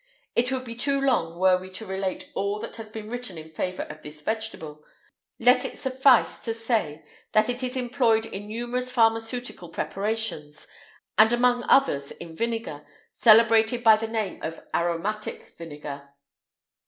It 0.35 0.51
would 0.51 0.63
be 0.65 0.73
too 0.73 0.99
long 0.99 1.37
were 1.37 1.59
we 1.59 1.69
to 1.73 1.85
relate 1.85 2.31
all 2.33 2.57
that 2.61 2.77
has 2.77 2.89
been 2.89 3.07
written 3.07 3.37
in 3.37 3.51
favour 3.51 3.83
of 3.83 4.01
this 4.01 4.21
vegetable; 4.21 4.83
let 5.37 5.63
it 5.63 5.77
suffice 5.77 6.43
to 6.45 6.55
say 6.55 7.05
that 7.33 7.49
it 7.51 7.61
is 7.61 7.77
employed 7.77 8.25
in 8.25 8.47
numerous 8.47 8.91
pharmaceutical 8.91 9.69
preparations, 9.69 10.65
and 11.19 11.31
among 11.31 11.65
others 11.69 12.09
in 12.09 12.35
vinegar, 12.35 12.83
celebrated 13.13 13.83
by 13.83 13.95
the 13.95 14.07
name 14.07 14.41
of 14.41 14.63
aromatic 14.73 15.53
vinegar." 15.55 16.09